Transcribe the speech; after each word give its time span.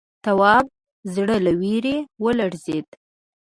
تواب 0.25 0.65
زړه 1.13 1.35
له 1.45 1.51
وېرې 1.59 1.97
ولړزېد. 2.23 2.87